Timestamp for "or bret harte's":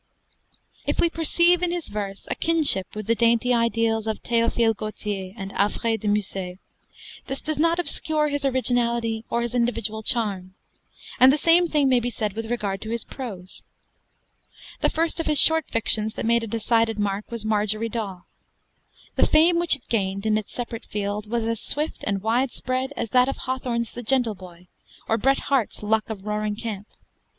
25.07-25.83